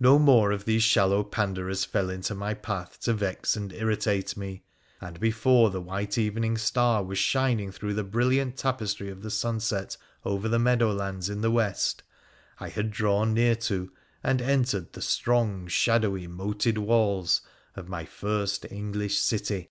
[0.00, 4.64] No more of these shallow panderers fell in my path to vex and irritate me,
[5.00, 9.96] and before the white evening star was shining through the brilliant tapestry of the sunset
[10.24, 12.02] over the meadow lands in the west
[12.58, 13.92] I had drawn near to
[14.24, 17.40] and entered the strong, shadowy, moated walls
[17.76, 19.70] of my first English city.